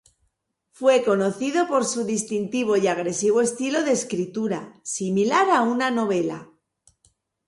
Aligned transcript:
Fue 0.71 1.03
conocido 1.03 1.67
por 1.67 1.85
su 1.85 2.05
distintivo 2.05 2.75
y 2.75 2.87
agresivo 2.87 3.39
estilo 3.39 3.83
de 3.83 3.91
escritura, 3.91 4.81
similar 4.83 5.51
a 5.51 5.61
una 5.61 5.91
novela. 5.91 6.49